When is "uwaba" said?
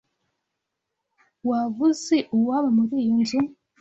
2.35-2.69